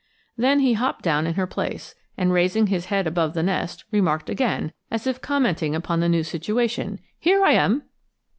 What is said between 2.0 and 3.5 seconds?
and raising his head above the